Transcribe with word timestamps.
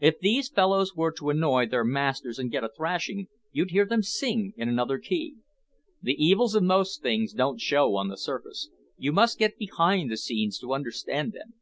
If 0.00 0.18
these 0.18 0.50
fellows 0.50 0.94
were 0.94 1.12
to 1.12 1.30
annoy 1.30 1.64
their 1.64 1.82
masters 1.82 2.38
and 2.38 2.50
get 2.52 2.62
a 2.62 2.68
thrashing, 2.68 3.28
you'd 3.52 3.70
hear 3.70 3.86
them 3.86 4.02
sing 4.02 4.52
in 4.58 4.68
another 4.68 4.98
key. 4.98 5.36
The 6.02 6.12
evils 6.22 6.54
of 6.54 6.62
most 6.62 7.00
things 7.00 7.32
don't 7.32 7.58
show 7.58 7.94
on 7.96 8.08
the 8.08 8.18
surface. 8.18 8.68
You 8.98 9.12
must 9.12 9.38
get 9.38 9.56
behind 9.56 10.10
the 10.12 10.18
scenes 10.18 10.58
to 10.58 10.74
understand 10.74 11.32
them. 11.32 11.54